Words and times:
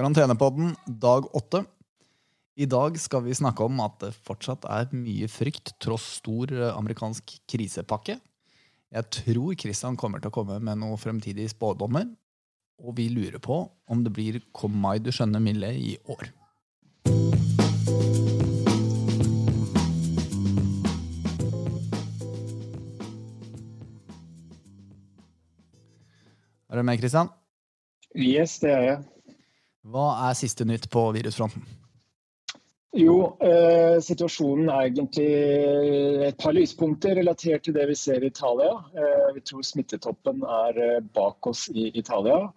Karantenepodden 0.00 0.76
dag 0.86 1.34
åtte. 1.36 1.64
I 2.56 2.64
dag 2.66 2.94
skal 3.00 3.20
vi 3.26 3.34
snakke 3.36 3.66
om 3.66 3.82
at 3.84 3.98
det 4.00 4.14
fortsatt 4.24 4.64
er 4.64 4.86
mye 4.96 5.26
frykt 5.28 5.74
tross 5.76 6.06
stor 6.22 6.48
eh, 6.56 6.70
amerikansk 6.72 7.34
krisepakke. 7.44 8.16
Jeg 8.96 9.10
tror 9.12 9.58
Kristian 9.60 9.98
kommer 10.00 10.24
til 10.24 10.32
å 10.32 10.36
komme 10.38 10.56
med 10.56 10.80
noen 10.80 10.96
fremtidige 10.96 11.52
spådommer. 11.52 12.08
Og 12.80 12.96
vi 12.96 13.10
lurer 13.12 13.36
på 13.44 13.60
om 13.92 14.00
det 14.00 14.14
blir 14.16 14.40
Kom 14.56 14.72
mai 14.80 14.96
du 15.04 15.12
skjønner 15.12 15.44
milde 15.44 15.68
i 15.68 15.92
år. 16.08 16.32
Er 26.72 26.80
du 26.80 26.88
med, 26.88 26.96
Kristian? 27.04 27.34
Yes, 28.16 28.62
det 28.64 28.72
er 28.72 28.86
jeg. 28.94 29.00
Hva 29.88 30.08
er 30.28 30.36
siste 30.36 30.66
nytt 30.68 30.90
på 30.92 31.06
virusfronten? 31.16 31.62
Jo, 32.98 33.36
eh, 33.38 34.00
situasjonen 34.02 34.66
er 34.68 34.88
egentlig 34.88 35.28
et 36.26 36.38
par 36.42 36.56
lyspunkter 36.56 37.14
relatert 37.20 37.62
til 37.64 37.76
det 37.76 37.86
vi 37.86 37.94
ser 37.94 38.24
i 38.24 38.30
Italia. 38.32 38.72
Eh, 38.98 39.28
vi 39.36 39.42
tror 39.46 39.62
smittetoppen 39.62 40.42
er 40.42 40.80
eh, 40.82 41.04
bak 41.14 41.46
oss 41.46 41.68
i 41.70 41.92
Italia, 41.94 42.48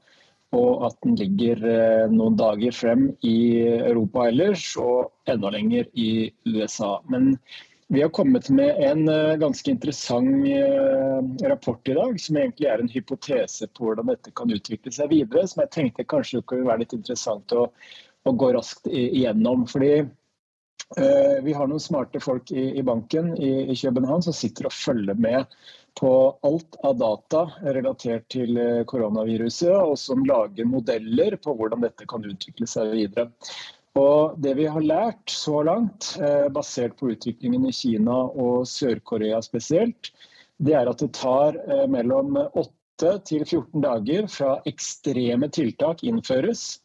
og 0.57 0.87
at 0.89 0.97
den 1.05 1.15
ligger 1.21 1.61
eh, 1.69 2.07
noen 2.09 2.35
dager 2.39 2.73
frem 2.73 3.11
i 3.21 3.61
Europa 3.77 4.25
ellers, 4.31 4.65
og 4.81 5.13
enda 5.29 5.53
lenger 5.53 5.85
i 5.93 6.31
USA. 6.49 6.97
Men 7.13 7.37
vi 7.87 8.01
har 8.01 8.09
kommet 8.09 8.49
med 8.49 8.75
en 8.79 9.09
eh, 9.09 9.35
ganske 9.35 9.71
interessant 9.71 10.47
eh, 10.47 11.47
rapport 11.49 11.87
i 11.87 11.93
dag, 11.93 12.19
som 12.21 12.37
egentlig 12.37 12.69
er 12.69 12.81
en 12.81 12.89
hypotese 12.89 13.67
på 13.67 13.87
hvordan 13.89 14.11
dette 14.13 14.33
kan 14.35 14.51
utvikle 14.53 14.93
seg 14.93 15.11
videre, 15.11 15.45
som 15.47 15.63
jeg 15.63 15.73
tenkte 15.75 16.07
kanskje 16.07 16.43
kunne 16.47 16.69
være 16.69 16.85
litt 16.85 16.95
interessant 16.97 17.55
å, 17.57 17.67
å 18.23 18.35
gå 18.35 18.51
raskt 18.57 18.91
igjennom. 18.91 19.67
Fordi 19.69 20.03
Uh, 20.93 21.39
vi 21.41 21.53
har 21.55 21.65
noen 21.69 21.81
smarte 21.81 22.19
folk 22.21 22.51
i, 22.53 22.67
i 22.77 22.81
banken 22.85 23.31
i, 23.33 23.47
i, 23.71 23.75
København 23.77 24.21
som 24.25 24.35
sitter 24.35 24.67
og 24.67 24.75
følger 24.75 25.17
med 25.17 25.55
på 25.97 26.11
alt 26.45 26.77
av 26.85 26.99
data 26.99 27.41
relatert 27.63 28.27
til 28.35 28.59
koronaviruset, 28.89 29.71
og 29.73 29.95
som 29.97 30.21
lager 30.27 30.67
modeller 30.69 31.37
på 31.41 31.55
hvordan 31.57 31.81
dette 31.87 32.05
kan 32.09 32.27
utvikle 32.27 32.67
seg 32.69 32.93
videre. 32.93 33.31
Og 33.99 34.39
Det 34.41 34.55
vi 34.57 34.65
har 34.65 34.81
lært 34.81 35.29
så 35.29 35.61
langt, 35.65 36.15
uh, 36.17 36.49
basert 36.49 36.97
på 36.97 37.11
utviklingen 37.13 37.67
i 37.69 37.73
Kina 37.75 38.23
og 38.25 38.65
Sør-Korea 38.69 39.41
spesielt, 39.45 40.09
det 40.57 40.73
er 40.79 40.89
at 40.89 41.03
det 41.03 41.11
tar 41.13 41.59
uh, 41.67 41.85
mellom 41.91 42.39
8 42.41 43.17
til 43.27 43.45
14 43.45 43.83
dager 43.83 44.29
fra 44.31 44.55
ekstreme 44.69 45.49
tiltak 45.53 46.03
innføres 46.07 46.79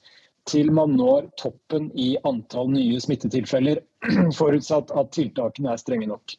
til 0.48 0.70
man 0.72 0.96
når 0.96 1.28
toppen 1.40 1.90
i 1.96 2.14
antall 2.28 2.70
nye 2.72 3.00
smittetilfeller, 3.02 3.82
forutsatt 4.38 4.92
at 4.96 5.12
tiltakene 5.16 5.72
er 5.72 5.80
strenge 5.80 6.08
nok. 6.08 6.36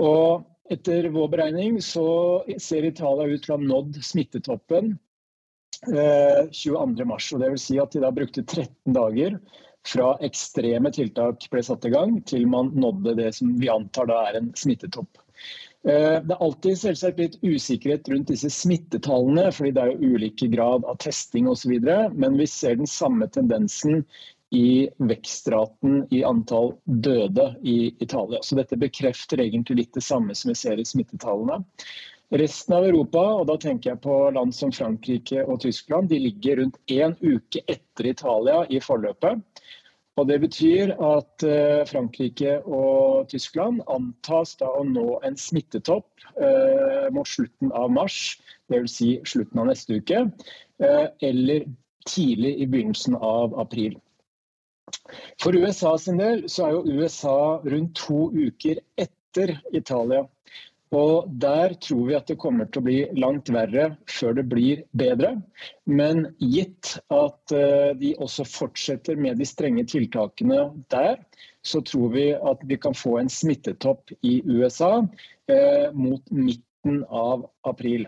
Og 0.00 0.44
etter 0.72 1.08
vår 1.12 1.32
beregning 1.32 1.80
så 1.84 2.06
ser 2.60 2.86
Italia 2.88 3.28
ut 3.28 3.44
til 3.44 3.54
å 3.54 3.58
ha 3.58 3.64
nådd 3.64 3.98
smittetoppen 4.04 4.94
eh, 5.92 6.48
22.3. 6.48 7.40
Dvs. 7.42 7.66
Si 7.66 7.80
at 7.82 7.92
de 7.92 8.04
da 8.04 8.12
brukte 8.14 8.44
13 8.44 8.96
dager 8.96 9.38
fra 9.88 10.14
ekstreme 10.22 10.92
tiltak 10.94 11.48
ble 11.50 11.62
satt 11.66 11.84
i 11.88 11.92
gang, 11.92 12.20
til 12.28 12.46
man 12.50 12.70
nådde 12.74 13.16
det 13.18 13.32
som 13.38 13.54
vi 13.58 13.70
antar 13.72 14.08
da 14.10 14.22
er 14.28 14.38
en 14.38 14.52
smittetopp. 14.58 15.18
Eh, 15.82 16.18
det 16.22 16.34
er 16.36 16.44
alltid 16.44 16.78
selvsagt 16.78 17.18
litt 17.18 17.40
usikkerhet 17.42 18.08
rundt 18.12 18.30
disse 18.30 18.50
smittetallene, 18.54 19.48
fordi 19.54 19.72
det 19.74 19.82
er 19.82 19.94
jo 19.94 20.12
ulike 20.14 20.46
grad 20.52 20.86
av 20.86 21.00
testing 21.02 21.50
osv. 21.50 21.74
Men 22.14 22.38
vi 22.38 22.46
ser 22.46 22.78
den 22.78 22.90
samme 22.90 23.26
tendensen 23.34 24.04
i 24.52 24.86
vekstraten 25.00 26.02
i 26.12 26.20
antall 26.28 26.74
døde 26.84 27.54
i 27.64 27.94
Italia. 28.04 28.42
Så 28.44 28.58
dette 28.58 28.78
bekrefter 28.78 29.40
egentlig 29.40 29.78
litt 29.78 29.94
det 29.96 30.04
samme 30.04 30.36
som 30.36 30.52
vi 30.52 30.58
ser 30.60 30.78
i 30.78 30.86
smittetallene. 30.86 31.62
Resten 32.32 32.74
av 32.78 32.86
Europa, 32.88 33.20
og 33.42 33.46
da 33.50 33.58
tenker 33.60 33.90
jeg 33.90 34.00
på 34.06 34.14
land 34.32 34.54
som 34.56 34.70
Frankrike 34.72 35.42
og 35.44 35.60
Tyskland, 35.66 36.08
de 36.08 36.20
ligger 36.22 36.62
rundt 36.62 36.78
én 36.88 37.12
uke 37.20 37.60
etter 37.68 38.08
Italia 38.08 38.62
i 38.72 38.80
forløpet. 38.80 39.42
Og 40.20 40.28
Det 40.28 40.38
betyr 40.40 40.92
at 40.92 41.44
eh, 41.44 41.82
Frankrike 41.88 42.58
og 42.64 43.28
Tyskland 43.32 43.80
antas 43.88 44.54
da 44.60 44.68
å 44.68 44.84
nå 44.84 45.18
en 45.24 45.36
smittetopp 45.40 46.24
eh, 46.36 47.08
mot 47.12 47.28
slutten 47.28 47.72
av 47.76 47.92
mars, 47.92 48.38
dvs. 48.72 48.96
Si 48.96 49.10
slutten 49.28 49.60
av 49.60 49.68
neste 49.68 50.00
uke, 50.00 50.26
eh, 50.84 51.06
eller 51.28 51.68
tidlig 52.08 52.58
i 52.60 52.68
begynnelsen 52.68 53.16
av 53.16 53.56
april. 53.60 53.96
For 55.40 55.56
USA 55.56 55.98
sin 56.00 56.20
del 56.20 56.46
så 56.48 56.66
er 56.66 56.76
jo 56.76 57.00
USA 57.00 57.38
rundt 57.64 57.96
to 58.00 58.28
uker 58.32 58.80
etter 59.00 59.58
Italia. 59.72 60.26
Og 60.92 61.28
Der 61.40 61.72
tror 61.80 62.04
vi 62.08 62.16
at 62.18 62.28
det 62.28 62.38
kommer 62.40 62.68
til 62.68 62.82
å 62.82 62.84
bli 62.84 62.98
langt 63.16 63.48
verre 63.52 63.94
før 64.12 64.36
det 64.36 64.44
blir 64.50 64.82
bedre. 64.92 65.38
Men 65.88 66.26
gitt 66.36 66.98
at 67.08 67.54
eh, 67.56 67.92
de 67.96 68.12
også 68.20 68.44
fortsetter 68.44 69.16
med 69.16 69.40
de 69.40 69.48
strenge 69.48 69.86
tiltakene 69.88 70.66
der, 70.92 71.16
så 71.64 71.80
tror 71.86 72.12
vi 72.12 72.26
at 72.36 72.64
vi 72.68 72.76
kan 72.82 72.96
få 72.96 73.16
en 73.22 73.32
smittetopp 73.32 74.12
i 74.20 74.42
USA 74.44 74.98
eh, 75.48 75.88
mot 75.96 76.28
midten 76.28 77.00
av 77.08 77.48
april. 77.64 78.04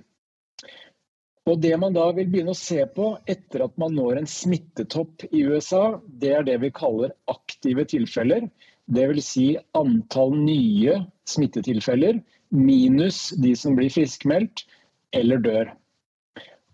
Og 1.44 1.60
Det 1.60 1.74
man 1.76 1.92
da 1.92 2.06
vil 2.16 2.28
begynne 2.32 2.54
å 2.54 2.58
se 2.58 2.84
på 2.96 3.14
etter 3.28 3.66
at 3.66 3.74
man 3.80 3.92
når 3.96 4.20
en 4.20 4.28
smittetopp 4.28 5.26
i 5.30 5.42
USA, 5.44 6.00
det 6.08 6.36
er 6.36 6.46
det 6.46 6.60
vi 6.62 6.72
kaller 6.72 7.12
aktive 7.28 7.84
tilfeller. 7.88 8.48
Dvs. 8.84 9.26
Si 9.28 9.44
antall 9.76 10.32
nye 10.36 10.98
smittetilfeller 11.28 12.20
minus 12.54 13.28
de 13.42 13.52
som 13.58 13.76
blir 13.76 13.92
friskmeldt 13.92 14.64
eller 15.14 15.42
dør. 15.42 15.72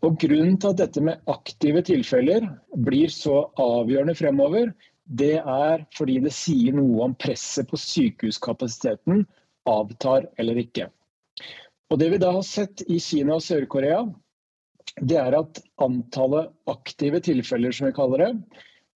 Og 0.06 0.16
Grunnen 0.20 0.56
til 0.60 0.72
at 0.72 0.80
dette 0.80 1.02
med 1.04 1.20
aktive 1.28 1.82
tilfeller 1.84 2.46
blir 2.86 3.12
så 3.12 3.42
avgjørende 3.60 4.16
fremover, 4.16 4.72
det 5.04 5.40
er 5.40 5.84
fordi 5.96 6.20
det 6.24 6.32
sier 6.32 6.76
noe 6.76 7.04
om 7.08 7.16
presset 7.18 7.68
på 7.68 7.80
sykehuskapasiteten 7.80 9.24
avtar 9.68 10.28
eller 10.38 10.60
ikke. 10.62 10.88
Og 11.90 11.98
Det 11.98 12.10
vi 12.12 12.20
da 12.22 12.32
har 12.36 12.46
sett 12.46 12.84
i 12.86 13.00
Kina 13.02 13.36
og 13.36 13.44
Sør-Korea, 13.44 14.04
det 15.02 15.18
er 15.18 15.36
at 15.36 15.60
antallet 15.82 16.50
aktive 16.70 17.20
tilfeller, 17.24 17.74
som 17.74 17.88
vi 17.88 17.96
kaller 17.96 18.24
det, 18.24 18.30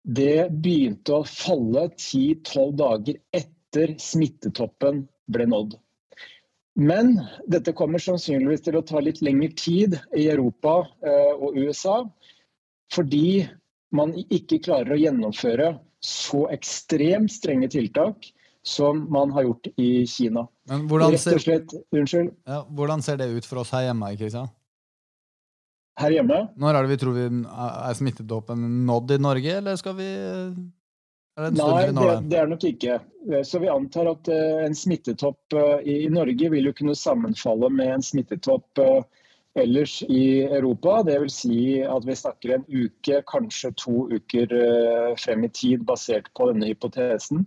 det 0.03 0.51
begynte 0.65 1.21
å 1.21 1.29
falle 1.29 1.87
10-12 1.95 2.77
dager 2.79 3.19
etter 3.33 3.95
smittetoppen 4.01 5.07
ble 5.33 5.47
nådd. 5.49 5.77
Men 6.75 7.19
dette 7.53 7.75
kommer 7.77 8.01
sannsynligvis 8.01 8.65
til 8.65 8.79
å 8.79 8.85
ta 8.87 9.01
litt 9.05 9.21
lengre 9.25 9.51
tid 9.59 9.99
i 10.17 10.29
Europa 10.33 10.81
eh, 11.05 11.35
og 11.37 11.59
USA. 11.59 11.99
Fordi 12.93 13.45
man 13.93 14.15
ikke 14.23 14.61
klarer 14.65 14.95
å 14.95 15.01
gjennomføre 15.01 15.75
så 16.03 16.47
ekstremt 16.55 17.33
strenge 17.33 17.69
tiltak 17.73 18.33
som 18.67 19.05
man 19.13 19.33
har 19.35 19.47
gjort 19.47 19.69
i 19.77 20.07
Kina. 20.07 20.47
Men 20.71 20.87
hvordan 20.91 21.17
ser, 21.19 21.39
slett, 21.43 21.73
ja, 21.93 22.63
hvordan 22.71 23.03
ser 23.03 23.19
det 23.21 23.31
ut 23.35 23.47
for 23.47 23.63
oss 23.63 23.73
her 23.75 23.89
hjemme? 23.89 24.13
Kristian? 24.19 24.51
Her 26.01 26.15
hjemme? 26.15 26.39
Når 26.57 26.79
er 26.79 26.87
det 26.87 26.93
vi 26.95 27.01
tror 27.03 27.17
vi 27.17 27.27
er 27.27 27.97
smittedåpen 27.99 28.63
nådd 28.89 29.17
i 29.17 29.19
Norge, 29.21 29.57
eller 29.61 29.77
skal 29.81 29.99
vi 29.99 30.09
Nei, 31.37 31.87
det, 31.87 32.29
det, 32.29 32.37
er 32.37 32.49
nok 32.51 32.65
ikke. 32.69 32.99
Eh, 33.33 33.43
så 33.49 33.59
Vi 33.63 33.71
antar 33.73 34.11
at 34.11 34.29
uh, 34.29 34.61
en 34.67 34.75
smittetopp 34.77 35.57
uh, 35.57 35.79
i, 35.81 36.05
Norge 36.13 36.51
vil 36.53 36.69
jo 36.69 36.75
kunne 36.77 36.97
sammenfalle 36.99 37.71
med 37.73 37.95
en 37.95 38.05
smittetopp 38.05 38.83
ellers 39.57 39.99
i 40.09 40.43
Europa. 40.45 41.01
Dvs. 41.09 41.39
Si 41.45 41.57
at 41.85 42.05
vi 42.09 42.17
snakker 42.17 42.55
en 42.57 42.67
uke, 42.69 43.23
kanskje 43.29 43.73
to 43.81 44.07
uker 44.13 44.53
frem 45.21 45.45
i 45.45 45.51
tid, 45.53 45.85
basert 45.89 46.31
på 46.37 46.49
denne 46.49 46.71
hypotesen. 46.71 47.45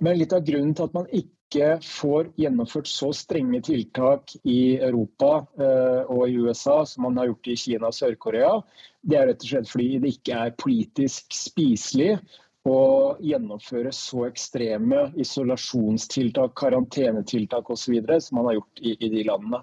Men 0.00 0.18
litt 0.18 0.34
av 0.36 0.44
grunnen 0.46 0.74
til 0.76 0.88
at 0.88 0.94
man 0.96 1.10
ikke 1.12 1.74
får 1.84 2.32
gjennomført 2.40 2.88
så 2.90 3.12
strenge 3.14 3.60
tiltak 3.66 4.32
i 4.42 4.76
Europa 4.82 5.44
eh, 5.60 6.00
og 6.10 6.24
i 6.28 6.38
USA 6.40 6.80
som 6.88 7.06
man 7.06 7.20
har 7.20 7.30
gjort 7.30 7.50
i 7.52 7.58
Kina 7.60 7.90
og 7.90 7.96
Sør-Korea, 7.96 8.56
det 9.02 9.20
er 9.20 9.28
rett 9.30 9.44
og 9.44 9.52
slett 9.52 9.70
fordi 9.70 10.00
det 10.02 10.16
ikke 10.16 10.40
er 10.46 10.56
politisk 10.58 11.36
spiselig 11.36 12.16
å 12.64 13.16
gjennomføre 13.20 13.92
så 13.92 14.24
ekstreme 14.30 15.10
isolasjonstiltak, 15.20 16.54
karantenetiltak 16.56 17.70
osv. 17.70 17.98
som 18.24 18.38
man 18.40 18.48
har 18.48 18.58
gjort 18.58 18.80
i, 18.80 18.96
i, 18.96 19.10
de 19.12 19.24
landene. 19.28 19.60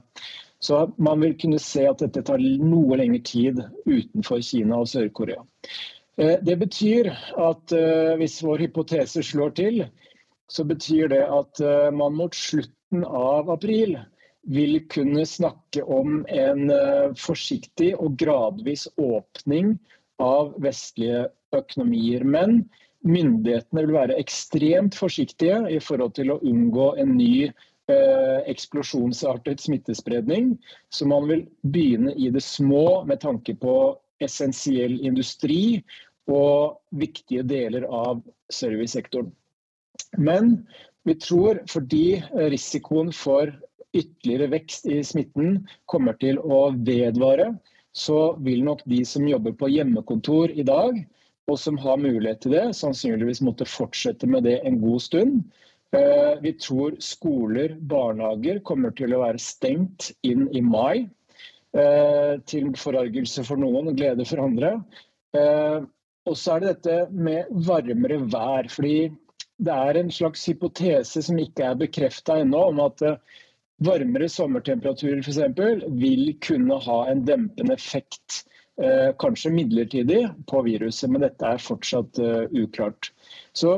Så 0.62 0.84
man 1.02 1.24
vil 1.26 1.34
kunne 1.42 1.60
se 1.60 1.88
at 1.90 2.04
dette 2.04 2.22
tar 2.28 2.44
noe 2.62 3.00
lengre 3.02 3.24
tid 3.26 3.64
utenfor 3.90 4.44
Kina 4.46 4.84
og 4.84 4.92
Sør-Korea. 4.92 5.42
Eh, 6.22 6.38
det 6.46 6.60
betyr 6.62 7.10
at 7.42 7.74
eh, 7.74 8.14
hvis 8.22 8.38
vår 8.46 8.68
hypotese 8.68 9.26
slår 9.26 9.56
til, 9.58 9.82
så 10.52 10.66
betyr 10.68 11.08
det 11.12 11.24
at 11.32 11.62
eh, 11.64 11.92
man 11.96 12.18
mot 12.20 12.36
slutten 12.36 13.06
av 13.08 13.50
april 13.54 13.96
vil 14.52 14.80
kunne 14.92 15.24
snakke 15.26 15.84
om 15.84 16.26
en 16.28 16.70
eh, 16.74 17.14
forsiktig 17.18 17.94
og 17.96 18.18
gradvis 18.20 18.88
åpning 19.00 19.78
av 20.22 20.52
vestlige 20.62 21.30
økonomier. 21.56 22.26
Men 22.28 22.66
myndighetene 23.08 23.86
vil 23.86 23.96
være 23.96 24.20
ekstremt 24.20 24.98
forsiktige 24.98 25.64
i 25.72 25.80
forhold 25.80 26.18
til 26.20 26.34
å 26.34 26.42
unngå 26.44 26.92
en 27.00 27.16
ny 27.16 27.48
eh, 27.48 28.40
eksplosjonsartet 28.52 29.64
smittespredning. 29.64 30.58
Så 30.92 31.08
man 31.08 31.30
vil 31.32 31.46
begynne 31.64 32.16
i 32.18 32.28
det 32.34 32.44
små 32.44 33.06
med 33.08 33.24
tanke 33.24 33.56
på 33.56 33.78
essensiell 34.22 35.00
industri 35.00 35.80
og 36.30 36.82
viktige 36.92 37.48
deler 37.48 37.88
av 37.88 38.20
servicesektoren. 38.52 39.32
Men 40.18 40.68
vi 41.08 41.16
tror 41.16 41.62
fordi 41.72 42.22
risikoen 42.52 43.12
for 43.16 43.52
ytterligere 43.96 44.52
vekst 44.54 44.88
i 44.88 45.02
smitten 45.04 45.64
kommer 45.92 46.16
til 46.22 46.40
å 46.40 46.70
vedvare, 46.76 47.52
så 47.92 48.34
vil 48.44 48.64
nok 48.64 48.84
de 48.88 49.02
som 49.08 49.28
jobber 49.28 49.56
på 49.60 49.70
hjemmekontor 49.72 50.54
i 50.56 50.64
dag, 50.68 51.02
og 51.50 51.58
som 51.60 51.80
har 51.82 52.00
mulighet 52.00 52.44
til 52.44 52.56
det, 52.56 52.68
sannsynligvis 52.78 53.42
måtte 53.44 53.68
fortsette 53.68 54.30
med 54.30 54.46
det 54.48 54.62
en 54.68 54.80
god 54.80 55.04
stund. 55.04 55.42
Eh, 55.92 56.38
vi 56.40 56.54
tror 56.56 56.96
skoler, 57.04 57.76
barnehager 57.76 58.62
kommer 58.64 58.94
til 58.96 59.12
å 59.12 59.26
være 59.26 59.42
stengt 59.44 60.14
inn 60.24 60.46
i 60.56 60.62
mai. 60.64 61.10
Eh, 61.72 62.36
til 62.52 62.72
forargelse 62.76 63.44
for 63.48 63.60
noen 63.60 63.92
og 63.92 64.00
glede 64.00 64.26
for 64.28 64.44
andre. 64.44 64.74
Eh, 65.36 65.84
og 66.28 66.36
så 66.38 66.56
er 66.56 66.64
det 66.64 66.72
dette 66.76 66.96
med 67.12 67.52
varmere 67.68 68.20
vær. 68.32 68.68
fordi 68.70 69.12
det 69.62 69.78
er 69.88 70.00
en 70.00 70.12
slags 70.14 70.44
hypotese 70.50 71.22
som 71.26 71.40
ikke 71.40 71.70
er 71.70 71.80
bekrefta 71.80 72.40
ennå, 72.42 72.64
om 72.72 72.82
at 72.84 73.04
varmere 73.82 74.30
sommertemperaturer 74.30 75.22
f.eks. 75.22 75.42
vil 76.02 76.34
kunne 76.42 76.78
ha 76.86 77.00
en 77.12 77.26
dempende 77.28 77.78
effekt 77.78 78.44
Eh, 78.82 79.16
kanskje 79.20 79.52
midlertidig 79.52 80.30
på 80.48 80.62
viruset, 80.62 81.10
men 81.12 81.22
dette 81.22 81.46
er 81.46 81.60
fortsatt 81.62 82.20
uh, 82.24 82.46
uklart. 82.56 83.12
Så 83.54 83.76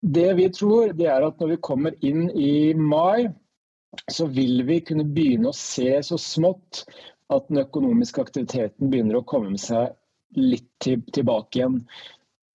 det 0.00 0.30
vi 0.38 0.46
tror, 0.54 0.94
det 0.96 1.08
er 1.10 1.26
at 1.26 1.42
når 1.42 1.50
vi 1.50 1.64
kommer 1.66 1.96
inn 2.06 2.30
i 2.30 2.72
mai, 2.78 3.26
så 4.12 4.28
vil 4.32 4.62
vi 4.68 4.78
kunne 4.86 5.04
begynne 5.04 5.50
å 5.50 5.56
se 5.56 5.90
så 6.08 6.16
smått 6.20 6.84
at 7.32 7.50
den 7.50 7.60
økonomiske 7.64 8.22
aktiviteten 8.22 8.92
begynner 8.92 9.18
å 9.18 9.26
komme 9.28 9.58
seg 9.60 9.92
litt 10.38 10.88
tilbake 11.12 11.60
igjen. 11.60 11.80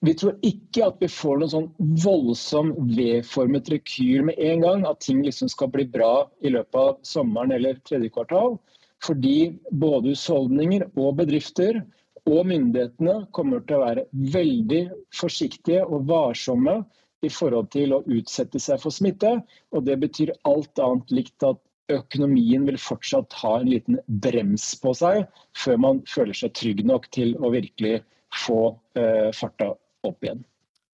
Vi 0.01 0.13
tror 0.18 0.38
ikke 0.42 0.86
at 0.88 1.01
vi 1.03 1.07
får 1.13 1.42
noen 1.42 1.51
sånn 1.51 1.98
voldsom 2.01 2.71
V-formet 2.95 3.68
rekyl 3.69 4.24
med 4.31 4.39
en 4.42 4.63
gang. 4.65 4.86
At 4.89 5.03
ting 5.06 5.19
liksom 5.21 5.50
skal 5.51 5.69
bli 5.74 5.86
bra 5.94 6.25
i 6.42 6.50
løpet 6.53 6.80
av 6.81 6.95
sommeren 7.06 7.53
eller 7.53 7.77
tredje 7.86 8.09
kvartal. 8.15 8.57
Fordi 9.06 9.51
både 9.83 10.15
husholdninger 10.15 10.88
og 10.95 11.19
bedrifter 11.21 11.83
og 12.30 12.48
myndighetene 12.50 13.27
kommer 13.33 13.62
til 13.65 13.77
å 13.77 13.83
være 13.83 14.07
veldig 14.33 14.81
forsiktige 15.18 15.86
og 15.86 16.09
varsomme 16.09 16.80
i 17.21 17.30
forhold 17.30 17.69
til 17.74 17.94
å 17.94 18.01
utsette 18.09 18.62
seg 18.62 18.81
for 18.81 18.94
smitte. 18.94 19.36
Og 19.69 19.86
det 19.86 20.00
betyr 20.01 20.33
alt 20.50 20.81
annet 20.81 21.13
likt 21.13 21.45
at 21.45 21.62
økonomien 21.94 22.65
vil 22.65 22.81
fortsatt 22.81 23.38
ha 23.42 23.54
en 23.59 23.69
liten 23.69 24.01
brems 24.24 24.71
på 24.81 24.95
seg 24.97 25.27
før 25.57 25.81
man 25.86 26.01
føler 26.09 26.38
seg 26.38 26.56
trygg 26.57 26.86
nok 26.89 27.09
til 27.13 27.36
å 27.38 27.54
virkelig 27.54 28.00
få 28.45 28.62
eh, 28.95 29.30
farta 29.36 29.74
opp 30.07 30.24
igjen. 30.25 30.44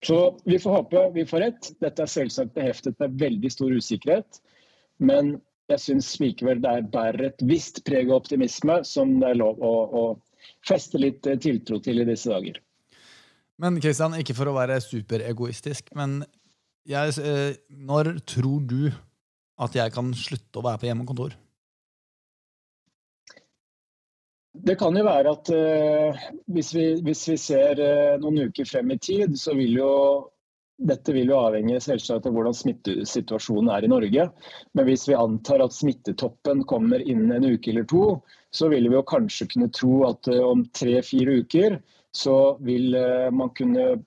Så 0.06 0.38
vi 0.46 0.60
får 0.62 0.72
håpe 0.72 1.04
vi 1.16 1.26
får 1.26 1.44
rett. 1.46 1.72
Dette 1.82 2.06
er 2.06 2.12
selvsagt 2.12 2.54
beheftet 2.58 2.98
med 3.02 3.18
veldig 3.22 3.52
stor 3.54 3.74
usikkerhet. 3.74 4.42
Men 5.02 5.38
jeg 5.72 5.82
syns 5.82 6.12
likevel 6.22 6.62
det 6.62 6.72
er 6.72 6.90
bærer 6.94 7.30
et 7.32 7.46
visst 7.50 7.82
preg 7.88 8.12
av 8.12 8.20
optimisme 8.22 8.82
som 8.86 9.18
det 9.22 9.32
er 9.32 9.40
lov 9.40 9.62
å, 9.66 9.74
å 9.90 10.04
feste 10.68 11.02
litt 11.02 11.26
eh, 11.26 11.40
tiltro 11.42 11.80
til 11.82 12.04
i 12.04 12.08
disse 12.08 12.30
dager. 12.30 12.60
Men 13.62 13.80
Kristian, 13.82 14.18
ikke 14.20 14.36
for 14.36 14.52
å 14.52 14.58
være 14.58 14.78
superegoistisk, 14.84 15.90
men 15.98 16.20
jeg, 16.86 17.16
eh, 17.24 17.56
når 17.72 18.18
tror 18.28 18.62
du 18.68 18.92
at 19.64 19.76
jeg 19.78 19.94
kan 19.96 20.12
slutte 20.18 20.60
å 20.60 20.66
være 20.66 20.82
på 20.82 20.90
hjemmekontor? 20.90 21.38
Det 24.64 24.78
kan 24.80 24.96
jo 24.96 25.04
være 25.06 25.34
at 25.36 25.52
uh, 25.52 26.24
hvis, 26.54 26.72
vi, 26.76 26.86
hvis, 27.04 27.26
vi, 27.30 27.36
ser 27.42 27.82
uh, 27.82 28.16
noen 28.22 28.48
uker 28.50 28.68
frem 28.70 28.94
i 28.96 29.00
tid, 29.02 29.36
så 29.40 29.56
vil 29.58 29.76
jo 29.82 29.92
dette 30.76 31.14
vil 31.16 31.30
jo 31.32 31.38
avhenge 31.40 31.80
selvsagt 31.80 32.26
av 32.28 32.34
hvordan 32.36 32.56
smittesituasjonen 32.56 33.70
er 33.72 33.86
i 33.86 33.90
Norge. 33.92 34.26
Men 34.76 34.88
hvis 34.90 35.06
vi 35.08 35.16
antar 35.16 35.64
at 35.64 35.76
smittetoppen 35.76 36.66
kommer 36.68 37.00
innen 37.00 37.32
en 37.38 37.48
uke 37.56 37.72
eller 37.72 37.88
to, 37.88 38.18
så 38.52 38.68
vil 38.74 38.90
vi 38.90 38.98
jo 38.98 39.06
kanskje 39.08 39.48
kunne 39.54 39.72
tro 39.76 40.02
at 40.10 40.28
uh, 40.32 40.42
om 40.50 40.66
tre-fire 40.76 41.40
uker 41.44 41.80
så 42.16 42.56
vil 42.64 42.94
man 43.36 43.50
kunne 43.58 43.98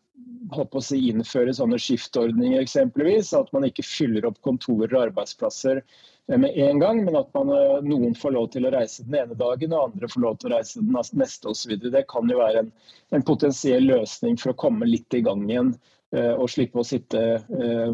håper 0.55 0.81
å 0.81 0.85
si, 0.85 1.01
innføre 1.11 1.55
sånne 1.55 1.81
skiftordninger 1.83 2.63
eksempelvis. 2.63 3.35
At 3.37 3.51
man 3.57 3.67
ikke 3.69 3.87
fyller 3.87 4.29
opp 4.29 4.41
kontorer 4.47 4.95
og 4.95 5.09
arbeidsplasser 5.09 5.83
eh, 5.83 6.39
med 6.39 6.57
en 6.69 6.83
gang, 6.83 7.05
men 7.07 7.19
at 7.21 7.29
man, 7.37 7.53
noen 7.89 8.17
får 8.19 8.37
lov 8.37 8.51
til 8.55 8.69
å 8.69 8.73
reise 8.75 9.07
den 9.09 9.21
ene 9.23 9.39
dagen 9.39 9.75
og 9.75 9.91
andre 9.91 10.11
får 10.13 10.25
lov 10.25 10.41
til 10.41 10.51
å 10.51 10.57
reise 10.57 10.81
den 10.81 10.97
neste 11.21 11.53
osv. 11.53 11.77
Det 11.85 12.07
kan 12.11 12.31
jo 12.31 12.41
være 12.41 12.67
en, 12.67 12.75
en 13.17 13.29
potensiell 13.29 13.91
løsning 13.91 14.41
for 14.41 14.55
å 14.55 14.61
komme 14.67 14.89
litt 14.89 15.15
i 15.17 15.25
gang 15.27 15.47
igjen 15.49 15.77
Eh, 16.17 16.33
og 16.41 16.49
slippe 16.49 16.81
å 16.81 16.87
sitte 16.87 17.21
eh, 17.37 17.91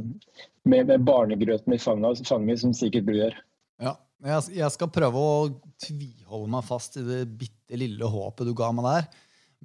med, 0.70 0.86
med 0.86 1.02
barnegrøten 1.06 1.74
i 1.74 1.80
fanget, 1.82 2.22
fanget, 2.28 2.60
som 2.62 2.74
sikkert 2.76 3.08
du 3.08 3.16
gjør. 3.16 3.38
Ja, 3.82 3.96
jeg, 4.22 4.68
skal 4.70 4.92
prøve 4.94 5.18
å 5.18 5.48
tviholde 5.82 6.52
meg 6.54 6.66
fast 6.68 7.00
i 7.00 7.02
det 7.02 7.24
bitte 7.40 7.80
lille 7.80 8.06
håpet 8.06 8.46
du 8.46 8.54
ga 8.56 8.70
meg 8.76 8.86
der. 8.86 9.08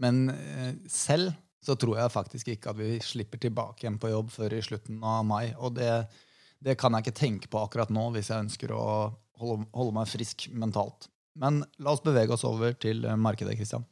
Men 0.01 0.23
eh, 0.33 0.71
selv 0.89 1.35
så 1.65 1.75
tror 1.75 1.97
jeg 1.99 2.13
faktisk 2.13 2.51
ikke 2.53 2.71
at 2.71 2.79
vi 2.79 2.97
slipper 3.03 3.41
tilbake 3.41 3.83
igjen 3.83 3.99
på 3.99 4.11
jobb 4.13 4.31
før 4.31 4.55
i 4.55 4.63
slutten 4.63 5.01
av 5.03 5.25
mai. 5.27 5.51
Og 5.59 5.75
det, 5.75 5.91
det 6.63 6.77
kan 6.79 6.95
jeg 6.95 7.07
ikke 7.07 7.19
tenke 7.19 7.51
på 7.51 7.61
akkurat 7.61 7.91
nå 7.93 8.09
hvis 8.15 8.31
jeg 8.31 8.45
ønsker 8.47 8.73
å 8.75 8.83
holde, 9.41 9.67
holde 9.75 9.95
meg 9.97 10.11
frisk 10.11 10.47
mentalt. 10.55 11.09
Men 11.39 11.61
la 11.79 11.93
oss 11.95 12.03
bevege 12.03 12.35
oss 12.35 12.47
over 12.47 12.75
til 12.79 13.05
markedet, 13.19 13.57
Kristian. 13.59 13.85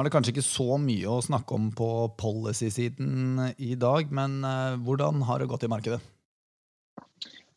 Nå 0.00 0.06
er 0.06 0.08
det 0.08 0.14
kanskje 0.14 0.32
ikke 0.32 0.46
så 0.46 0.76
mye 0.80 1.08
å 1.12 1.20
snakke 1.20 1.52
om 1.52 1.66
på 1.76 1.86
policy-siden 2.16 3.50
i 3.60 3.74
dag, 3.76 4.08
men 4.16 4.38
eh, 4.48 4.78
hvordan 4.80 5.20
har 5.28 5.42
det 5.42 5.48
gått 5.50 5.66
i 5.66 5.68
markedet? 5.68 5.98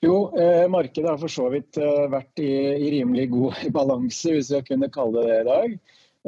Jo, 0.04 0.28
eh, 0.36 0.66
markedet 0.68 1.08
har 1.08 1.22
for 1.22 1.32
så 1.32 1.46
vidt 1.54 1.80
eh, 1.80 2.02
vært 2.12 2.42
i, 2.44 2.50
i, 2.74 2.90
rimelig 2.98 3.30
god 3.32 3.62
balanse, 3.78 4.34
hvis 4.36 4.52
jeg 4.52 4.68
kunne 4.68 4.92
kalle 4.92 5.24
det 5.24 5.30
det 5.30 5.38
i 5.38 5.48
dag. 5.48 5.78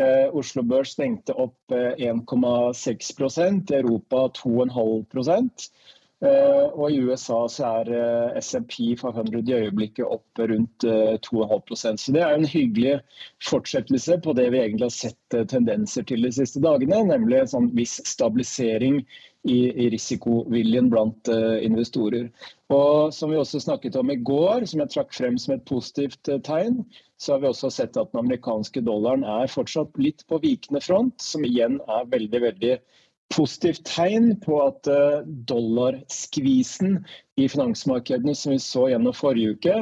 Eh, 0.06 0.40
Oslo 0.40 0.64
Børs 0.64 0.96
stengte 0.96 1.36
opp 1.36 1.76
1,6 1.76 3.12
eh, 3.44 3.76
Europa 3.82 4.30
2,5 4.40 4.72
Eh, 4.72 6.05
og 6.76 6.92
I 6.92 7.02
USA 7.02 7.38
så 7.52 7.68
er 7.82 7.92
eh, 7.96 8.40
SMP 8.42 8.96
500 9.00 9.42
i 9.50 9.56
øyeblikket 9.66 10.06
opp 10.06 10.42
rundt 10.42 10.86
2,5 10.86 11.54
eh, 11.92 11.96
Så 12.02 12.16
Det 12.16 12.22
er 12.22 12.34
en 12.36 12.48
hyggelig 12.48 12.98
fortsettelse 13.44 14.18
på 14.24 14.34
det 14.38 14.50
vi 14.54 14.62
egentlig 14.62 14.90
har 14.90 14.96
sett 14.96 15.38
tendenser 15.52 16.04
til 16.04 16.26
de 16.26 16.32
siste 16.36 16.62
dagene, 16.64 17.04
nemlig 17.10 17.40
en 17.42 17.54
sånn 17.54 17.72
viss 17.78 18.00
stabilisering 18.06 19.02
i, 19.46 19.60
risikoviljen 19.94 20.90
blant 20.90 21.30
investorer. 21.62 22.32
Og 22.74 23.14
Som 23.14 23.30
vi 23.30 23.38
også 23.38 23.62
snakket 23.62 23.96
om 23.96 24.10
i 24.10 24.18
går, 24.18 24.66
som 24.66 24.82
jeg 24.82 24.94
trakk 24.96 25.14
frem 25.14 25.38
som 25.38 25.54
et 25.54 25.66
positivt 25.70 26.32
tegn, 26.48 26.82
så 27.22 27.36
har 27.36 27.44
vi 27.44 27.52
også 27.52 27.70
sett 27.70 27.98
at 27.98 28.12
den 28.12 28.24
amerikanske 28.24 28.82
dollaren 28.82 29.24
er 29.24 29.52
fortsatt 29.52 29.94
litt 30.02 30.26
på 30.28 30.42
vikende 30.42 30.82
front, 30.82 31.22
som 31.22 31.46
igjen 31.46 31.78
er 31.86 32.10
veldig, 32.12 32.42
veldig 32.50 32.74
positivt 33.34 33.86
tegn 33.88 34.36
på 34.44 34.60
at 34.68 34.88
eh, 34.92 35.26
dollarskvisen 35.50 37.00
i 37.42 37.48
finansmarkedene 37.50 38.36
som 38.38 38.54
vi 38.54 38.62
så 38.62 38.90
gjennom 38.92 39.16
forrige 39.16 39.56
uke, 39.58 39.82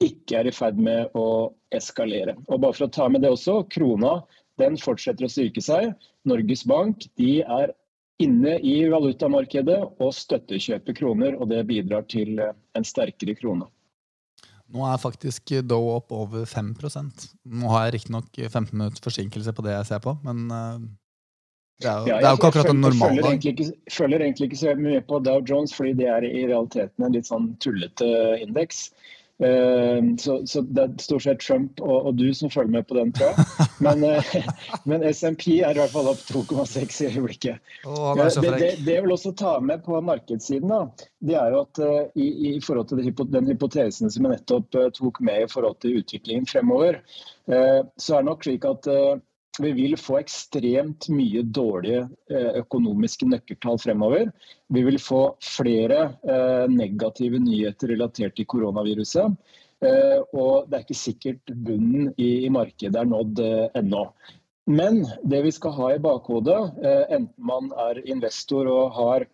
ikke 0.00 0.40
er 0.40 0.48
i 0.48 0.54
ferd 0.54 0.78
med 0.80 1.12
å 1.18 1.52
eskalere. 1.76 2.34
Og 2.48 2.62
bare 2.62 2.76
for 2.76 2.88
å 2.88 2.94
ta 2.94 3.08
med 3.12 3.22
det 3.24 3.32
også, 3.34 3.60
Krona 3.72 4.20
den 4.60 4.78
fortsetter 4.80 5.26
å 5.26 5.32
styrke 5.32 5.62
seg. 5.64 5.92
Norges 6.28 6.64
Bank 6.68 7.06
de 7.20 7.40
er 7.40 7.74
inne 8.20 8.58
i 8.66 8.82
valutamarkedet 8.92 9.78
og 10.02 10.10
støttekjøper 10.12 10.96
kroner, 10.98 11.36
og 11.40 11.48
det 11.52 11.62
bidrar 11.68 12.04
til 12.10 12.40
eh, 12.42 12.56
en 12.76 12.86
sterkere 12.86 13.36
krone. 13.38 13.68
Nå 14.70 14.84
er 14.86 15.00
faktisk 15.02 15.50
Dow 15.66 15.88
opp 15.96 16.12
over 16.14 16.44
5% 16.46 17.24
Nå 17.58 17.70
har 17.72 17.88
jeg 17.88 17.94
riktignok 17.96 18.28
15 18.38 18.68
minutter 18.70 19.02
forsinkelse 19.02 19.50
på 19.56 19.64
det 19.66 19.72
jeg 19.74 19.88
ser 19.88 20.02
på, 20.04 20.14
men 20.26 20.44
eh, 20.54 20.84
det 21.80 21.88
er 21.88 21.98
jo, 21.98 22.10
ja, 22.10 22.16
det 22.20 22.26
er 22.26 22.34
jo 22.34 22.38
ikke 22.40 22.50
akkurat 22.52 22.72
en 22.74 22.82
normal 22.84 23.22
dag. 23.24 23.46
Jeg 23.46 23.70
følger 23.92 24.24
egentlig 24.24 24.50
ikke 24.50 24.62
så 24.62 24.74
mye 24.76 25.00
på 25.08 25.20
Dow 25.24 25.40
Jones, 25.40 25.72
fordi 25.76 25.94
det 26.02 26.10
er 26.12 26.26
i 26.28 26.44
realiteten 26.44 27.06
en 27.06 27.16
litt 27.16 27.30
sånn 27.30 27.54
tullete 27.64 28.10
indeks. 28.44 28.90
Eh, 29.40 30.16
så, 30.18 30.46
så, 30.46 30.60
det 30.60 30.82
er 30.82 30.96
stort 31.00 31.24
sett 31.24 31.40
Trump 31.40 31.80
og, 31.80 32.10
og, 32.10 32.16
du 32.18 32.26
som 32.36 32.50
følger 32.52 32.74
med 32.74 32.84
på 32.88 32.98
den, 32.98 33.12
tror 33.16 33.32
jeg. 33.32 33.68
Men, 33.80 34.04
eh, 34.04 34.34
men 34.90 35.06
SMP 35.08 35.46
er 35.64 35.72
i 35.72 35.80
hvert 35.80 35.94
fall 35.94 36.10
opp 36.12 36.20
2,6 36.28 36.98
i 37.06 37.08
øyeblikket. 37.08 37.72
Oh, 37.88 38.12
det, 38.18 38.28
det, 38.44 38.52
det, 38.84 38.98
jeg 38.98 39.06
vil 39.06 39.16
også 39.16 39.32
ta 39.40 39.54
med 39.64 39.80
på 39.86 39.96
markedssiden, 40.04 40.68
da, 40.68 41.08
det 41.24 41.38
er 41.40 41.56
jo 41.56 41.64
at 41.64 41.80
uh, 41.80 42.02
i, 42.20 42.28
i, 42.50 42.52
forhold 42.64 42.90
til 42.90 43.00
den 43.32 43.48
hypotesen 43.48 44.12
som 44.12 44.28
jeg 44.28 44.36
nettopp 44.36 44.76
uh, 44.76 44.90
tok 44.92 45.22
med 45.24 45.46
i 45.46 45.48
forhold 45.48 45.80
til 45.80 46.02
utviklingen 46.02 46.44
fremover, 46.48 47.00
uh, 47.48 47.80
så 47.96 48.18
er 48.18 48.20
det 48.20 48.28
nok 48.28 48.44
slik 48.44 48.68
at 48.68 48.92
vi 49.58 49.72
vil 49.72 49.96
få 49.98 50.18
ekstremt 50.20 51.08
mye 51.12 51.42
dårlige 51.42 52.04
eh, 52.30 52.50
økonomiske 52.62 53.26
nøkkeltall 53.28 53.80
fremover. 53.82 54.30
Vi 54.68 54.82
vil 54.86 54.98
få 55.02 55.22
flere 55.42 56.02
eh, 56.22 56.66
negative 56.70 57.40
nyheter 57.42 57.94
relatert 57.94 58.36
til 58.38 58.48
koronaviruset. 58.50 59.34
Eh, 59.80 60.18
og 60.36 60.68
det 60.68 60.78
er 60.78 60.84
ikke 60.84 61.00
sikkert 61.02 61.54
bunnen 61.66 62.12
i 62.20 62.48
markedet 62.52 63.00
er 63.00 63.10
nådd 63.10 63.42
ennå. 63.80 64.06
Men 64.70 65.02
det 65.26 65.42
vi 65.48 65.52
skal 65.56 65.74
ha 65.74 65.92
i 65.94 66.02
bakhodet, 66.02 66.58
enten 67.10 67.32
man 67.42 67.72
er 67.88 67.98
investor 68.06 68.68
og 68.70 68.92
har 68.94 69.24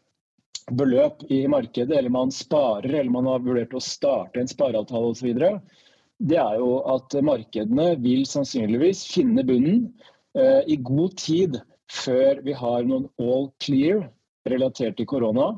beløp 0.73 1.27
i 1.29 1.43
markedet, 1.51 1.93
eller 1.93 2.15
man 2.15 2.33
sparer, 2.33 2.89
eller 2.89 3.13
man 3.13 3.29
har 3.29 3.43
vurdert 3.45 3.75
å 3.77 3.83
starte 3.83 4.41
en 4.41 4.49
spareavtale 4.49 5.11
osv., 5.13 5.43
det 6.19 6.39
er 6.41 6.59
jo 6.61 6.81
at 6.89 7.17
markedene 7.25 7.93
vil 8.01 8.25
sannsynligvis 8.29 9.05
finne 9.11 9.45
bunnen 9.47 9.87
eh, 10.39 10.63
i 10.67 10.79
god 10.81 11.17
tid 11.21 11.59
før 11.93 12.41
vi 12.47 12.55
har 12.57 12.87
noen 12.89 13.09
all 13.21 13.51
clear 13.63 14.07
relatert 14.49 14.97
til 14.97 15.09
korona. 15.11 15.55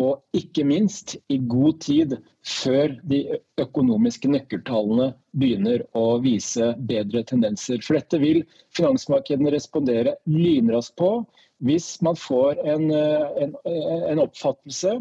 Og 0.00 0.22
ikke 0.36 0.64
minst 0.64 1.16
i 1.28 1.36
god 1.50 1.80
tid 1.84 2.14
før 2.46 2.94
de 3.10 3.20
økonomiske 3.60 4.30
nøkkeltallene 4.32 5.10
begynner 5.36 5.84
å 5.98 6.16
vise 6.24 6.72
bedre 6.88 7.22
tendenser. 7.28 7.82
For 7.84 7.98
dette 7.98 8.20
vil 8.22 8.42
finansmarkedene 8.76 9.52
respondere 9.52 10.16
lynraskt 10.30 10.96
på 10.98 11.12
hvis 11.66 11.98
man 12.02 12.16
får 12.16 12.62
en, 12.64 12.90
eh, 12.90 13.44
en, 13.44 13.56
en 14.10 14.24
oppfattelse 14.24 14.96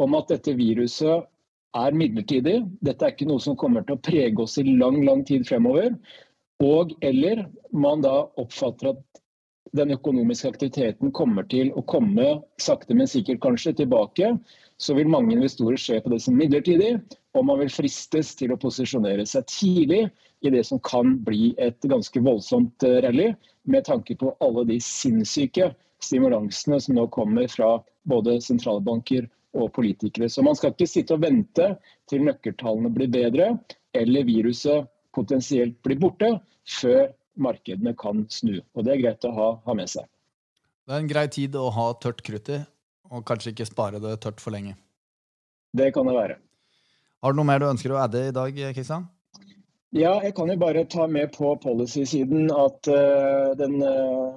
om 0.00 0.16
at 0.18 0.30
dette 0.30 0.54
viruset 0.56 1.26
er 1.74 1.96
midlertidig. 1.96 2.60
Dette 2.84 3.06
er 3.06 3.14
ikke 3.14 3.28
noe 3.28 3.42
som 3.42 3.58
kommer 3.58 3.84
til 3.86 3.96
å 3.96 4.04
prege 4.04 4.44
oss 4.44 4.58
i 4.60 4.66
lang, 4.68 5.02
lang 5.06 5.24
tid 5.26 5.46
fremover. 5.48 5.94
Og 6.62 6.94
eller 7.04 7.46
man 7.74 8.04
da 8.04 8.24
oppfatter 8.40 8.92
at 8.94 9.02
den 9.74 9.90
økonomiske 9.90 10.52
aktiviteten 10.52 11.10
kommer 11.16 11.46
til 11.50 11.72
å 11.74 11.82
komme 11.90 12.38
sakte, 12.62 12.94
men 12.94 13.10
sikkert 13.10 13.42
kanskje 13.42 13.74
tilbake, 13.80 14.36
så 14.78 14.94
vil 14.94 15.10
mange 15.10 15.34
investorer 15.34 15.80
se 15.80 15.98
på 16.02 16.12
det 16.12 16.20
som 16.22 16.36
midlertidig, 16.38 16.98
og 17.34 17.46
man 17.48 17.58
vil 17.62 17.72
fristes 17.72 18.34
til 18.38 18.54
å 18.54 18.60
posisjonere 18.60 19.26
seg 19.26 19.46
tidlig 19.50 20.04
i 20.46 20.52
det 20.54 20.62
som 20.68 20.78
kan 20.86 21.16
bli 21.26 21.54
et 21.62 21.78
ganske 21.90 22.22
voldsomt 22.22 22.86
eh, 22.86 23.00
rally, 23.02 23.32
med 23.66 23.86
tanke 23.88 24.14
på 24.20 24.34
alle 24.44 24.66
de 24.68 24.78
sinnssyke 24.82 25.72
stimulansene 26.04 26.78
som 26.84 26.98
nå 26.98 27.08
kommer 27.14 27.48
fra 27.50 27.78
både 28.10 28.36
sentralbanker 28.44 29.26
og 29.54 29.72
politikere. 29.76 30.28
Så 30.28 30.42
man 30.44 30.56
skal 30.58 30.74
ikke 30.74 30.90
sitte 30.90 31.16
og 31.16 31.22
vente 31.24 31.74
til 32.10 32.24
nøkkeltallene 32.26 32.92
blir 32.94 33.10
bedre 33.12 33.52
eller 33.94 34.26
viruset 34.26 34.88
potensielt 35.14 35.76
blir 35.86 36.00
borte, 36.02 36.32
før 36.66 37.12
markedene 37.38 37.94
kan 37.98 38.24
snu. 38.30 38.58
Og 38.74 38.84
Det 38.84 38.94
er 38.94 39.02
greit 39.02 39.26
å 39.28 39.34
ha, 39.36 39.48
ha 39.64 39.76
med 39.78 39.90
seg. 39.90 40.06
Det 40.84 40.94
er 40.94 41.04
en 41.04 41.10
grei 41.10 41.28
tid 41.32 41.54
å 41.56 41.68
ha 41.72 41.92
tørt 42.02 42.22
krutt 42.26 42.50
i, 42.52 42.58
og 43.10 43.24
kanskje 43.28 43.54
ikke 43.54 43.68
spare 43.68 44.02
det 44.02 44.18
tørt 44.24 44.42
for 44.42 44.54
lenge. 44.54 44.74
Det 45.74 45.92
kan 45.94 46.06
det 46.06 46.16
være. 46.16 46.38
Har 47.24 47.32
du 47.32 47.38
noe 47.40 47.48
mer 47.48 47.62
du 47.62 47.70
ønsker 47.70 47.94
å 47.94 48.02
adde 48.02 48.26
i 48.28 48.34
dag, 48.34 48.58
Kristian? 48.76 49.06
Ja, 49.94 50.16
jeg 50.24 50.34
kan 50.34 50.50
jo 50.50 50.58
bare 50.58 50.82
ta 50.90 51.06
med 51.06 51.30
på 51.36 51.52
policy-siden 51.62 52.50
at 52.50 52.90
uh, 52.90 53.54
den, 53.58 53.78
uh, 53.80 54.34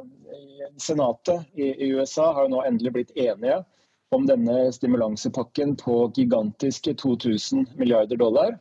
Senatet 0.77 1.47
i, 1.57 1.71
i, 1.71 1.87
USA 1.97 2.29
har 2.35 2.45
jo 2.45 2.53
nå 2.53 2.61
endelig 2.67 2.93
blitt 2.93 3.13
enige 3.17 3.63
om 4.09 4.25
denne 4.27 4.71
stimulansepakken 4.71 5.75
på 5.75 6.11
gigantiske 6.15 6.93
2000 6.93 7.65
milliarder 7.75 8.17
dollar. 8.17 8.57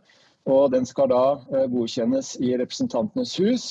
Og 0.46 0.70
den 0.70 0.86
skal 0.86 1.10
da 1.10 1.22
eh, 1.52 1.66
godkjennes 1.70 2.36
i 2.42 2.54
Representantenes 2.58 3.34
hus, 3.42 3.66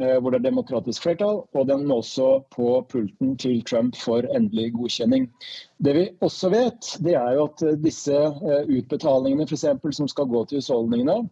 eh, 0.00 0.16
hvor 0.20 0.32
det 0.32 0.40
er 0.40 0.48
demokratisk 0.50 1.04
flertall. 1.04 1.42
Og 1.56 1.68
den 1.68 1.86
må 1.88 2.00
også 2.00 2.42
på 2.52 2.72
pulten 2.88 3.36
til 3.40 3.62
Trump 3.68 3.96
for 4.00 4.28
endelig 4.36 4.72
godkjenning. 4.76 5.30
Det 5.78 5.96
vi 5.96 6.08
også 6.24 6.52
vet, 6.52 6.92
det 7.04 7.16
er 7.20 7.36
jo 7.36 7.46
at 7.48 7.64
eh, 7.68 7.78
disse 7.80 8.24
utbetalingene 8.68 9.48
eksempel, 9.48 9.96
som 9.96 10.08
skal 10.08 10.28
gå 10.28 10.44
til 10.44 10.60
husholdningene, 10.60 11.22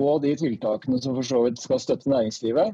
og 0.00 0.22
de 0.24 0.30
tiltakene 0.40 0.96
som 0.96 1.12
for 1.12 1.28
så 1.28 1.42
vidt 1.44 1.58
skal 1.60 1.80
støtte 1.82 2.08
næringslivet, 2.08 2.70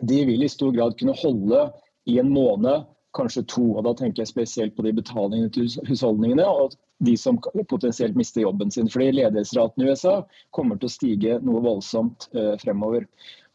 de 0.00 0.22
vil 0.24 0.40
i 0.40 0.48
stor 0.48 0.70
grad 0.72 0.94
kunne 0.96 1.12
holde 1.20 1.66
i 2.08 2.14
en 2.16 2.30
måned 2.32 2.86
kanskje 3.16 3.44
to. 3.48 3.64
og 3.76 3.84
Da 3.86 3.94
tenker 3.98 4.22
jeg 4.22 4.32
spesielt 4.32 4.76
på 4.76 4.84
de 4.86 4.94
betalingene 4.96 5.52
til 5.52 5.70
husholdningene 5.88 6.46
og 6.48 6.76
de 7.04 7.16
som 7.18 7.38
potensielt 7.68 8.16
mister 8.18 8.44
jobben 8.44 8.70
sin. 8.70 8.90
Fordi 8.90 9.12
ledighetsraten 9.12 9.84
i 9.84 9.90
USA 9.90 10.20
kommer 10.50 10.78
til 10.78 10.90
å 10.90 10.96
stige 10.96 11.38
noe 11.44 11.62
voldsomt 11.64 12.28
eh, 12.36 12.54
fremover. 12.62 13.06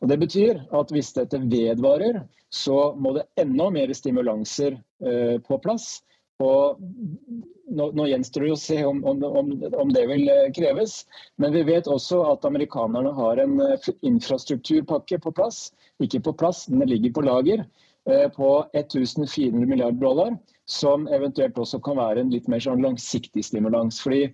Og 0.02 0.12
Det 0.12 0.20
betyr 0.22 0.66
at 0.78 0.92
hvis 0.94 1.14
dette 1.16 1.42
vedvarer, 1.42 2.22
så 2.54 2.94
må 2.96 3.16
det 3.18 3.28
enda 3.42 3.70
mer 3.74 3.94
stimulanser 3.96 4.78
eh, 4.78 5.38
på 5.44 5.58
plass. 5.64 5.98
Og 6.44 6.78
nå, 7.74 7.88
nå 7.98 8.04
gjenstår 8.06 8.46
det 8.46 8.52
å 8.54 8.60
se 8.62 8.78
om, 8.86 9.00
om, 9.10 9.24
om, 9.26 9.90
det 9.94 10.06
vil 10.12 10.30
eh, 10.30 10.46
kreves. 10.56 11.02
Men 11.42 11.56
vi 11.56 11.66
vet 11.68 11.90
også 11.90 12.22
at 12.30 12.46
amerikanerne 12.48 13.16
har 13.18 13.42
en 13.42 13.58
infrastrukturpakke 14.06 15.20
på 15.24 15.34
plass. 15.40 15.72
Ikke 16.04 16.22
på 16.30 16.36
plass, 16.38 16.68
det 16.70 16.92
ligger 16.92 17.16
på 17.16 17.26
lager. 17.26 17.66
Eh, 18.08 18.30
på 18.32 18.50
1400 18.74 19.68
milliarder 19.68 20.00
dollar, 20.00 20.38
som 20.66 21.08
eventuelt 21.12 21.58
også 21.60 21.82
kan 21.84 21.98
være 22.00 22.24
en 22.24 22.30
litt 22.32 22.48
mer 22.48 22.62
sånn 22.64 22.84
langsiktig 22.86 23.44
stimulans. 23.44 24.00
Fordi 24.04 24.30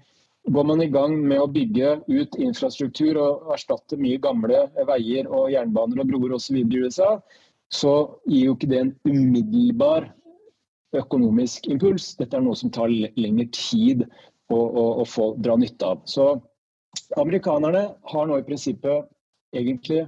Går 0.51 0.65
man 0.67 0.81
i 0.83 0.89
gang 0.91 1.13
med 1.23 1.39
å 1.39 1.47
bygge 1.47 2.01
ut 2.11 2.35
infrastruktur 2.35 3.15
og 3.15 3.53
erstatte 3.55 3.95
mye 3.95 4.19
gamle 4.19 4.65
veier 4.89 5.29
og 5.31 5.53
jernbaner 5.53 6.01
og 6.03 6.09
broer 6.09 6.33
osv. 6.35 6.57
i 6.59 6.81
USA, 6.83 7.13
så 7.71 7.93
gir 8.27 8.49
jo 8.49 8.55
ikke 8.57 8.67
det 8.73 8.81
en 8.81 8.91
umiddelbar 9.07 10.09
økonomisk 10.99 11.69
impuls. 11.71 12.09
Dette 12.19 12.35
er 12.35 12.43
noe 12.43 12.59
som 12.59 12.73
tar 12.75 12.91
lengre 12.91 13.47
tid 13.55 14.03
å, 14.51 14.59
å, 14.59 14.85
å 14.99 15.07
få 15.07 15.29
dra 15.39 15.55
nytte 15.55 15.93
av. 15.93 16.03
Så 16.03 16.27
amerikanerne 17.15 17.85
har 18.11 18.27
nå 18.27 18.41
i 18.41 18.45
prinsippet 18.45 19.07
egentlig 19.55 20.03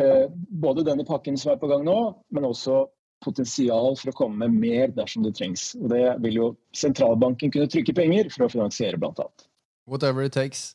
eh, 0.00 0.32
både 0.32 0.88
denne 0.88 1.04
pakken 1.04 1.36
som 1.36 1.52
er 1.52 1.60
på 1.60 1.68
gang 1.68 1.84
nå, 1.84 1.98
men 2.32 2.48
også 2.48 2.86
potensial 3.24 3.96
for 4.00 4.12
å 4.12 4.16
komme 4.20 4.44
med 4.44 4.60
mer 4.60 4.94
dersom 4.94 5.24
det 5.26 5.34
trengs. 5.38 5.72
Og 5.80 5.90
Det 5.92 6.04
vil 6.24 6.40
jo 6.40 6.52
sentralbanken 6.76 7.52
kunne 7.54 7.70
trykke 7.70 7.96
penger 7.96 8.30
for 8.34 8.46
å 8.46 8.52
finansiere, 8.52 9.00
blant 9.00 9.20
annet. 9.24 9.48
Whatever 9.90 10.24
it 10.24 10.36
takes. 10.36 10.74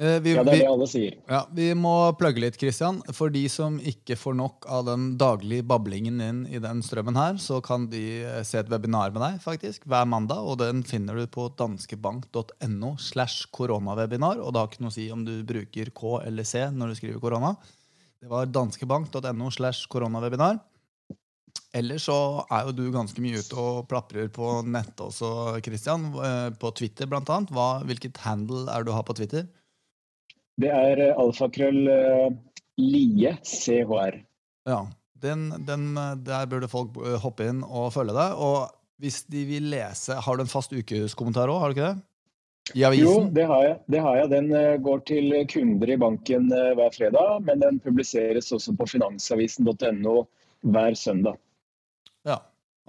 Eh, 0.00 0.16
vi, 0.24 0.32
ja, 0.32 0.40
det 0.40 0.54
er 0.54 0.62
det 0.62 0.68
alle 0.70 0.86
sier. 0.88 1.16
Ja, 1.28 1.42
vi 1.52 1.66
må 1.76 1.92
plugge 2.16 2.40
litt, 2.40 2.56
Christian. 2.56 3.02
For 3.12 3.28
de 3.32 3.42
som 3.52 3.76
ikke 3.84 4.16
får 4.16 4.36
nok 4.38 4.68
av 4.72 4.86
den 4.86 5.10
daglige 5.20 5.66
bablingen 5.68 6.22
inn 6.24 6.38
i 6.48 6.60
den 6.62 6.80
strømmen 6.84 7.18
her, 7.20 7.36
så 7.36 7.58
kan 7.64 7.84
de 7.92 8.22
eh, 8.24 8.38
se 8.48 8.62
et 8.62 8.70
webinar 8.72 9.12
med 9.12 9.20
deg 9.20 9.36
faktisk, 9.44 9.84
hver 9.84 10.08
mandag. 10.08 10.40
Og 10.40 10.56
den 10.62 10.80
finner 10.88 11.20
du 11.20 11.26
på 11.28 11.50
danskebank.no 11.60 12.94
slash 12.96 13.50
koronawebinar. 13.52 14.40
Og 14.40 14.54
det 14.56 14.62
har 14.62 14.72
ikke 14.72 14.86
noe 14.86 14.94
å 14.94 14.96
si 14.96 15.10
om 15.12 15.26
du 15.26 15.34
bruker 15.44 15.92
K 15.92 16.16
eller 16.24 16.48
C 16.48 16.64
når 16.72 16.94
du 16.94 17.00
skriver 17.02 17.20
korona. 17.20 17.52
Det 18.20 18.32
var 18.32 18.48
danskebank.no 18.48 19.52
slash 19.52 19.84
koronawebinar. 19.92 20.62
Ellers 21.70 22.08
så 22.08 22.42
er 22.50 22.66
jo 22.66 22.74
du 22.74 22.86
ganske 22.90 23.22
mye 23.22 23.38
ute 23.38 23.54
og 23.58 23.84
plaprer 23.90 24.26
på 24.34 24.58
nettet 24.66 25.04
også, 25.04 25.30
Christian. 25.62 26.08
Eh, 26.18 26.48
på 26.58 26.72
Twitter 26.74 27.06
blant. 27.06 27.30
Hva, 27.54 27.68
hvilket 27.86 28.18
handle 28.24 28.64
er 28.66 28.82
det 28.82 28.90
du 28.90 28.96
har 28.96 29.06
på 29.06 29.14
Twitter? 29.20 29.46
Det 30.60 30.70
er 30.74 30.98
eh, 31.06 31.14
alfakrøll 31.14 31.86
uh, 31.86 32.32
lie 32.80 33.36
chr. 33.46 34.18
Ja. 34.66 34.82
Den, 35.20 35.50
den, 35.68 35.92
der 36.24 36.46
burde 36.48 36.68
folk 36.72 36.94
hoppe 37.20 37.46
inn 37.52 37.60
og 37.62 37.90
følge 37.94 38.16
deg. 38.16 38.38
Og 38.40 38.70
hvis 39.00 39.20
de 39.28 39.42
vil 39.44 39.66
lese 39.68 40.16
Har 40.16 40.36
du 40.36 40.46
en 40.46 40.48
fast 40.48 40.72
ukeskommentar 40.72 41.52
òg, 41.52 41.58
har 41.60 41.68
du 41.68 41.76
ikke 41.76 41.90
det? 41.90 42.06
Jo, 42.96 43.12
det 43.34 43.44
har, 43.50 43.62
jeg, 43.66 43.76
det 43.92 44.00
har 44.00 44.16
jeg. 44.16 44.30
Den 44.32 44.48
går 44.80 45.04
til 45.10 45.36
kunder 45.50 45.92
i 45.92 45.98
banken 46.00 46.48
hver 46.48 46.96
fredag. 46.96 47.44
Men 47.44 47.60
den 47.60 47.80
publiseres 47.84 48.48
også 48.56 48.72
på 48.78 48.88
finansavisen.no 48.94 50.16
hver 50.72 50.96
søndag. 50.96 51.36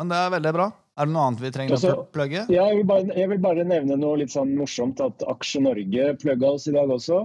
Men 0.01 0.09
det 0.09 0.17
er 0.17 0.31
veldig 0.33 0.51
bra. 0.55 0.71
Er 0.97 1.05
det 1.05 1.13
noe 1.13 1.23
annet 1.29 1.41
vi 1.43 1.49
trenger 1.53 1.75
Også, 1.77 1.91
å 1.93 2.05
plugge? 2.09 2.39
Ja, 2.49 2.63
jeg 2.71 2.79
vil, 2.79 2.87
bare, 2.89 3.05
jeg 3.13 3.29
vil, 3.29 3.39
bare, 3.43 3.65
nevne 3.69 3.99
noe 4.01 4.17
litt 4.17 4.33
sånn 4.33 4.55
morsomt. 4.57 4.97
At 5.03 5.21
Aksje 5.29 5.61
Norge 5.61 6.07
plugga 6.23 6.55
oss 6.55 6.65
i 6.65 6.73
dag 6.73 6.89
også. 6.89 7.19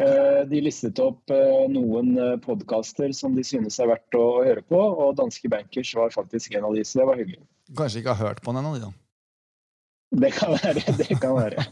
Eh, 0.00 0.40
de 0.48 0.60
listet 0.64 1.00
opp 1.02 1.28
eh, 1.34 1.66
noen 1.68 2.14
eh, 2.16 2.36
podkaster 2.40 3.12
som 3.16 3.34
de 3.36 3.42
synes 3.44 3.76
er 3.82 3.90
verdt 3.90 4.16
å 4.16 4.22
høre 4.46 4.62
på, 4.62 4.78
og 4.78 5.16
Danske 5.18 5.50
Bankers 5.52 5.90
var 5.98 6.14
faktisk 6.14 6.54
en 6.54 6.68
av 6.68 6.78
de, 6.78 6.84
så 6.86 7.00
det 7.00 7.08
var 7.10 7.18
hyggelig. 7.18 7.42
Kanskje 7.76 8.00
ikke 8.00 8.14
har 8.14 8.30
hørt 8.30 8.40
på 8.46 8.54
den 8.56 8.68
av 8.70 8.78
de, 8.78 8.86
da? 8.86 8.92
Det 10.22 10.30
kan 10.38 10.54
være. 10.54 10.84
det 11.02 11.18
kan 11.20 11.34
være. 11.36 11.66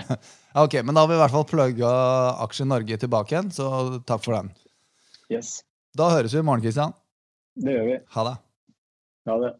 ok, 0.64 0.78
Men 0.80 0.94
da 0.94 1.02
har 1.02 1.10
vi 1.10 1.18
i 1.18 1.20
hvert 1.24 1.34
fall 1.34 1.48
plugga 1.50 1.90
Aksje 2.46 2.68
Norge 2.70 3.00
tilbake 3.02 3.34
igjen, 3.34 3.50
så 3.52 3.68
takk 4.06 4.24
for 4.24 4.38
den. 4.38 4.54
Yes, 5.34 5.58
Da 5.98 6.08
høres 6.14 6.32
vi 6.32 6.40
i 6.40 6.46
morgen, 6.46 6.64
Kristian. 6.64 6.94
det 7.58 7.74
gjør 7.74 7.90
vi. 7.90 8.00
Ha 8.16 8.26
det. 8.30 8.38
Ha 9.28 9.38
det. 9.42 9.52